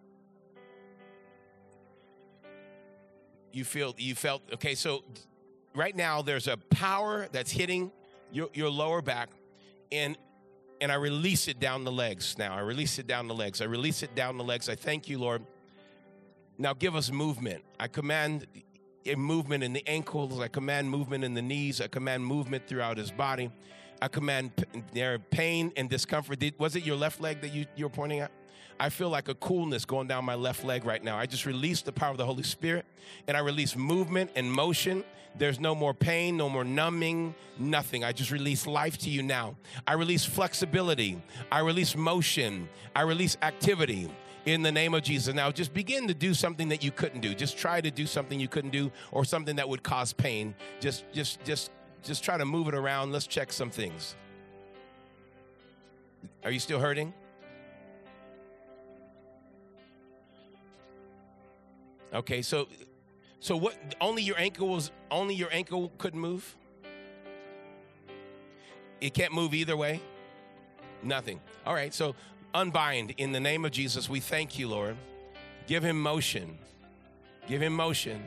[3.52, 5.02] You feel you felt okay, so
[5.74, 7.90] right now there's a power that's hitting
[8.30, 9.30] your, your lower back
[9.92, 10.16] and
[10.80, 12.54] and I release it down the legs now.
[12.54, 13.60] I release it down the legs.
[13.60, 14.68] I release it down the legs.
[14.68, 15.42] I thank you, Lord.
[16.56, 17.64] Now give us movement.
[17.80, 18.46] I command
[19.06, 20.38] a movement in the ankles.
[20.40, 21.80] I command movement in the knees.
[21.80, 23.50] I command movement throughout his body.
[24.00, 24.52] I command
[24.92, 26.42] there pain and discomfort.
[26.58, 28.30] Was it your left leg that you, you were pointing at?
[28.80, 31.18] I feel like a coolness going down my left leg right now.
[31.18, 32.84] I just release the power of the Holy Spirit
[33.26, 35.04] and I release movement and motion.
[35.36, 38.04] There's no more pain, no more numbing, nothing.
[38.04, 39.56] I just release life to you now.
[39.86, 41.20] I release flexibility.
[41.50, 42.68] I release motion.
[42.94, 44.10] I release activity
[44.46, 45.34] in the name of Jesus.
[45.34, 47.34] Now, just begin to do something that you couldn't do.
[47.34, 50.54] Just try to do something you couldn't do or something that would cause pain.
[50.80, 51.70] Just, just, just,
[52.02, 53.12] just try to move it around.
[53.12, 54.16] Let's check some things.
[56.44, 57.12] Are you still hurting?
[62.14, 62.68] Okay, so
[63.40, 66.56] so what only your ankle was only your ankle couldn't move?
[69.00, 70.00] It can't move either way?
[71.02, 71.40] Nothing.
[71.64, 72.14] All right, so
[72.54, 74.08] unbind in the name of Jesus.
[74.08, 74.96] We thank you, Lord.
[75.66, 76.58] Give him motion.
[77.46, 78.24] Give him motion.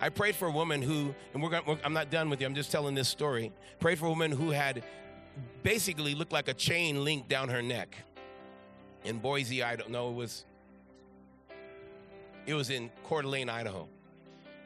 [0.00, 1.78] I prayed for a woman who, and we're going.
[1.84, 2.46] I'm not done with you.
[2.46, 3.52] I'm just telling this story.
[3.80, 4.82] Prayed for a woman who had
[5.62, 7.96] basically looked like a chain linked down her neck.
[9.04, 10.10] In Boise, I don't know.
[10.10, 10.44] It was
[12.46, 13.88] it was in Coeur d'Alene, Idaho.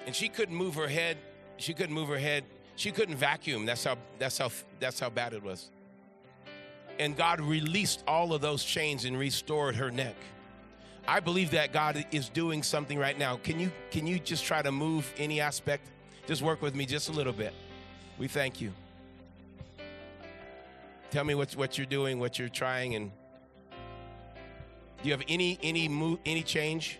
[0.06, 1.18] And she couldn't move her head.
[1.56, 2.44] She couldn't move her head.
[2.76, 3.66] She couldn't vacuum.
[3.66, 5.70] That's how that's how that's how bad it was.
[6.98, 10.14] And God released all of those chains and restored her neck.
[11.08, 13.36] I believe that God is doing something right now.
[13.36, 15.88] Can you can you just try to move any aspect?
[16.26, 17.54] Just work with me just a little bit.
[18.18, 18.72] We thank you.
[21.10, 23.10] Tell me what what you're doing, what you're trying, and
[25.02, 26.98] do you have any any move any change?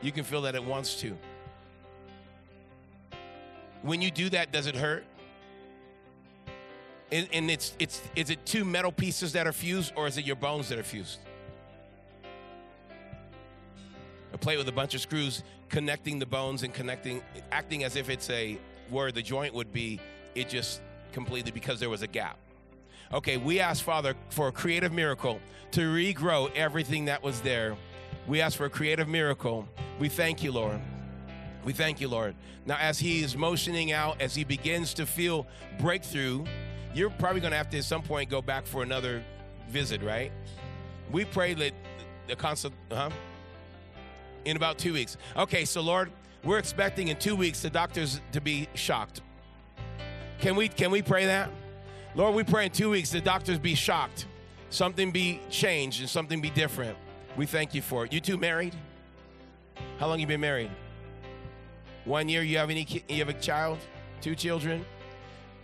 [0.00, 1.16] You can feel that it wants to.
[3.82, 5.04] When you do that, does it hurt?
[7.10, 10.26] And, and it's it's is it two metal pieces that are fused or is it
[10.26, 11.18] your bones that are fused?
[14.32, 18.10] A plate with a bunch of screws connecting the bones and connecting, acting as if
[18.10, 18.58] it's a
[18.90, 20.00] where the joint would be.
[20.34, 20.80] It just
[21.12, 22.38] completely because there was a gap.
[23.12, 25.40] Okay, we ask Father for a creative miracle
[25.72, 27.76] to regrow everything that was there.
[28.28, 29.66] We ask for a creative miracle
[29.98, 30.80] we thank you, Lord.
[31.64, 32.34] We thank you, Lord.
[32.66, 35.46] Now, as he is motioning out, as he begins to feel
[35.80, 36.44] breakthrough,
[36.94, 39.24] you're probably going to have to at some point go back for another
[39.68, 40.30] visit, right?
[41.10, 41.72] We pray that
[42.28, 43.10] the consult, huh?
[44.44, 45.16] In about two weeks.
[45.36, 46.12] Okay, so Lord,
[46.44, 49.20] we're expecting in two weeks the doctors to be shocked.
[50.40, 51.50] Can we can we pray that?
[52.14, 54.26] Lord, we pray in two weeks the doctors be shocked,
[54.70, 56.96] something be changed, and something be different.
[57.38, 58.12] We thank you for it.
[58.12, 58.74] You two married?
[60.00, 60.72] How long you been married?
[62.04, 62.42] One year.
[62.42, 62.84] You have any?
[63.08, 63.78] You have a child?
[64.20, 64.84] Two children?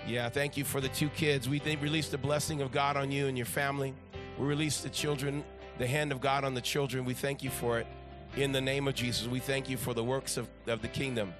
[0.06, 0.28] Yeah.
[0.28, 1.48] Thank you for the two kids.
[1.48, 3.92] We release the blessing of God on you and your family.
[4.38, 5.42] We release the children,
[5.78, 7.04] the hand of God on the children.
[7.04, 7.88] We thank you for it.
[8.36, 11.34] In the name of Jesus, we thank you for the works of, of the kingdom.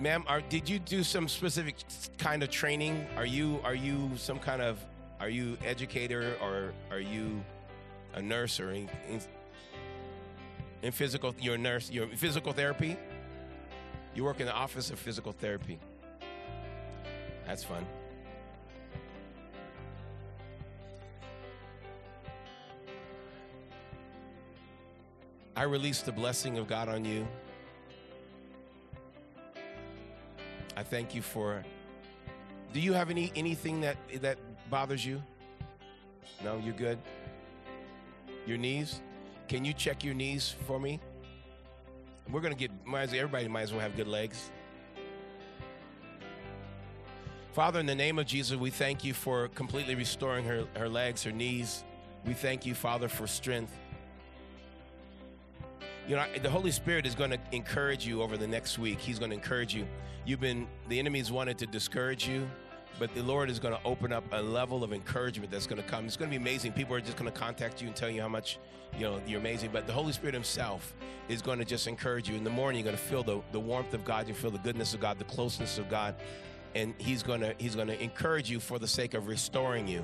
[0.00, 1.74] Ma'am, are, did you do some specific
[2.18, 3.04] kind of training?
[3.16, 4.78] Are you are you some kind of
[5.18, 7.42] are you educator or are you
[8.14, 9.20] a nurse or in, in,
[10.82, 12.96] in physical you're a nurse you're physical therapy?
[14.14, 15.80] You work in the office of physical therapy.
[17.44, 17.84] That's fun.
[25.56, 27.26] I release the blessing of God on you.
[30.78, 31.64] I thank you for.
[32.72, 34.38] Do you have any anything that that
[34.70, 35.20] bothers you?
[36.44, 37.00] No, you're good.
[38.46, 39.00] Your knees?
[39.48, 41.00] Can you check your knees for me?
[42.30, 42.70] We're gonna get.
[42.86, 44.52] Everybody might as well have good legs.
[47.54, 51.24] Father, in the name of Jesus, we thank you for completely restoring her, her legs,
[51.24, 51.82] her knees.
[52.24, 53.76] We thank you, Father, for strength.
[56.08, 58.98] You know, the Holy Spirit is going to encourage you over the next week.
[58.98, 59.86] He's going to encourage you.
[60.24, 62.48] You've been, the enemy's wanted to discourage you,
[62.98, 65.86] but the Lord is going to open up a level of encouragement that's going to
[65.86, 66.06] come.
[66.06, 66.72] It's going to be amazing.
[66.72, 68.58] People are just going to contact you and tell you how much,
[68.96, 69.68] you know, you're amazing.
[69.70, 70.94] But the Holy Spirit Himself
[71.28, 72.36] is going to just encourage you.
[72.36, 74.28] In the morning, you're going to feel the, the warmth of God.
[74.28, 76.14] You feel the goodness of God, the closeness of God.
[76.74, 80.02] And He's going to He's going to encourage you for the sake of restoring you,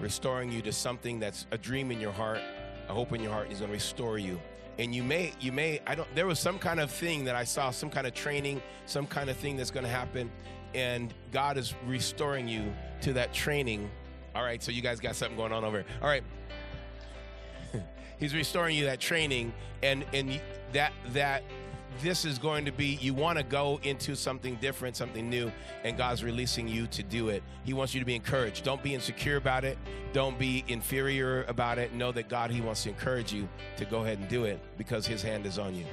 [0.00, 2.40] restoring you to something that's a dream in your heart,
[2.88, 3.46] a hope in your heart.
[3.50, 4.40] He's going to restore you
[4.78, 7.44] and you may you may i don't there was some kind of thing that i
[7.44, 10.30] saw some kind of training some kind of thing that's going to happen.
[10.74, 12.72] And god is restoring you
[13.02, 13.90] to that training.
[14.34, 15.86] All right so you guys got something going on over here.
[16.02, 16.24] All right.
[18.18, 19.52] He's restoring you that training.
[19.82, 20.40] And and
[20.72, 21.42] that that
[22.02, 25.50] this is going to be you want to go into something different something new
[25.84, 27.42] and god's releasing you to do it.
[27.64, 28.64] He wants you to be encouraged.
[28.64, 29.78] Don't be insecure about it.
[30.12, 31.92] Don't be inferior about it.
[31.94, 35.06] Know that god he wants to encourage you to go ahead and do it because
[35.06, 35.86] his hand is on you.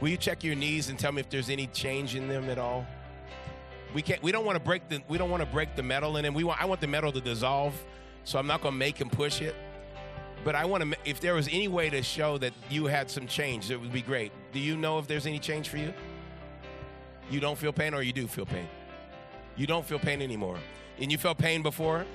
[0.00, 2.58] Will you check your knees and tell me if there's any change in them at
[2.58, 2.86] all?
[3.94, 6.16] We can't we don't want to break the we don't want to break the metal
[6.16, 6.34] in them.
[6.34, 7.74] We want i want the metal to dissolve
[8.24, 9.54] so i'm not going to make him push it.
[10.44, 13.26] But I want to, if there was any way to show that you had some
[13.26, 14.32] change, it would be great.
[14.52, 15.92] Do you know if there's any change for you?
[17.30, 18.66] You don't feel pain or you do feel pain?
[19.56, 20.58] You don't feel pain anymore.
[20.98, 22.06] And you felt pain before?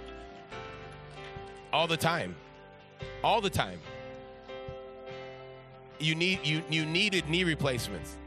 [1.72, 2.36] All the time.
[3.24, 3.80] All the time.
[6.00, 8.18] You need you you needed knee replacements.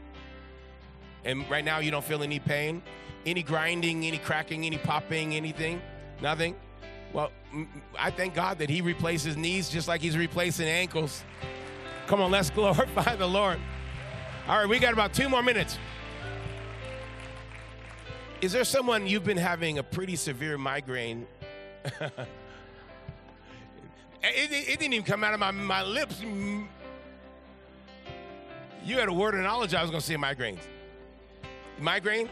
[1.25, 2.81] And right now you don't feel any pain,
[3.25, 5.81] any grinding, any cracking, any popping, anything?
[6.21, 6.55] Nothing?
[7.13, 7.31] Well,
[7.99, 11.23] I thank God that He replaces knees just like He's replacing ankles.
[12.07, 13.59] Come on, let's glorify the Lord.
[14.47, 15.77] All right, we got about two more minutes.
[18.39, 21.27] Is there someone you've been having a pretty severe migraine?
[21.83, 22.01] it,
[24.23, 26.21] it, it, didn't even come out of my, my lips.
[26.21, 26.67] You
[28.97, 30.61] had a word of knowledge I was going to say migraines.
[31.77, 32.29] Migraine?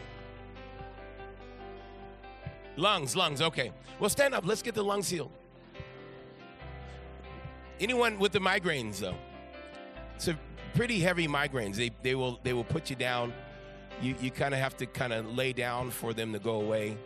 [2.76, 3.72] Lungs, lungs, okay.
[4.00, 4.46] Well, stand up.
[4.46, 5.32] Let's get the lungs healed.
[7.78, 9.16] Anyone with the migraines, though?
[10.26, 10.36] A
[10.76, 11.76] pretty heavy migraines.
[11.76, 13.32] They, they, will, they will put you down.
[14.00, 16.96] You, you kind of have to kind of lay down for them to go away.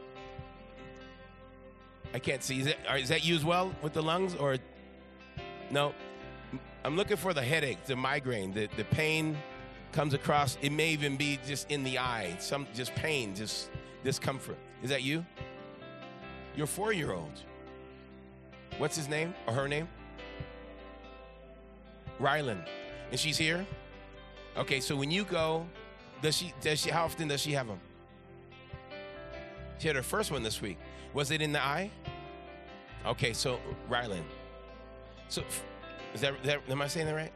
[2.12, 2.60] I can't see.
[2.60, 4.34] Is, it, is that you as well with the lungs?
[4.34, 4.56] Or
[5.70, 5.94] no?
[6.84, 9.36] I'm looking for the headache, the migraine, the, the pain
[9.92, 10.58] comes across.
[10.60, 13.70] It may even be just in the eye, some just pain, just
[14.02, 14.56] discomfort.
[14.82, 15.24] Is that you?
[16.56, 17.40] your four year old.
[18.78, 19.88] What's his name or her name?
[22.20, 22.66] Rylan.
[23.10, 23.66] And she's here?
[24.56, 25.66] Okay, so when you go,
[26.22, 27.80] does she does she how often does she have them?
[29.78, 30.78] She had her first one this week.
[31.14, 31.90] Was it in the eye?
[33.06, 33.58] Okay, so
[33.88, 34.22] Rylan.
[35.28, 35.42] So
[36.14, 37.32] is that, that am I saying that right?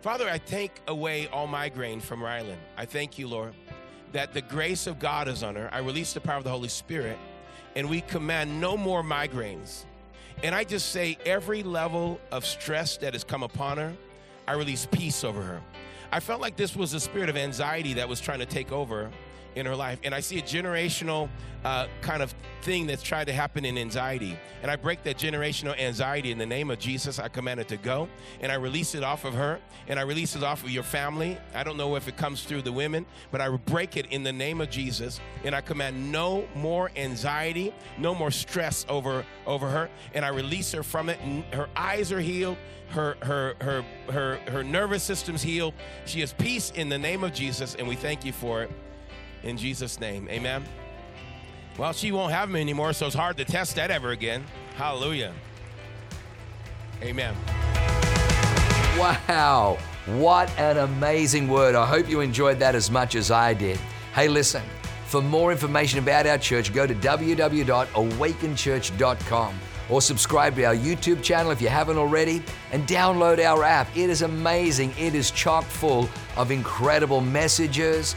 [0.00, 2.56] Father, I take away all migraine from Rylan.
[2.76, 3.54] I thank you, Lord,
[4.12, 5.68] that the grace of God is on her.
[5.72, 7.18] I release the power of the Holy Spirit
[7.74, 9.84] and we command no more migraines.
[10.42, 13.94] And I just say, every level of stress that has come upon her,
[14.46, 15.60] I released peace over her.
[16.12, 19.10] I felt like this was a spirit of anxiety that was trying to take over
[19.54, 19.98] in her life.
[20.04, 21.28] And I see a generational
[21.64, 24.38] uh, kind of thing that's tried to happen in anxiety.
[24.62, 27.18] And I break that generational anxiety in the name of Jesus.
[27.18, 28.08] I command it to go
[28.40, 31.38] and I release it off of her and I release it off of your family.
[31.54, 34.32] I don't know if it comes through the women, but I break it in the
[34.32, 35.20] name of Jesus.
[35.44, 39.88] And I command no more anxiety, no more stress over, over her.
[40.14, 41.18] And I release her from it.
[41.22, 42.58] And her eyes are healed.
[42.88, 45.74] Her, her, her, her, her nervous system's healed.
[46.04, 48.70] She has peace in the name of Jesus, and we thank you for it
[49.44, 50.28] in Jesus' name.
[50.28, 50.64] Amen.
[51.78, 54.44] Well, she won't have me anymore, so it's hard to test that ever again.
[54.76, 55.32] Hallelujah.
[57.02, 57.34] Amen.
[58.96, 61.74] Wow, what an amazing word.
[61.74, 63.78] I hope you enjoyed that as much as I did.
[64.14, 64.62] Hey, listen,
[65.06, 71.50] for more information about our church, go to www.awakenchurch.com or subscribe to our YouTube channel
[71.50, 72.42] if you haven't already
[72.72, 73.94] and download our app.
[73.96, 74.94] It is amazing.
[74.98, 78.16] It is chock full of incredible messages,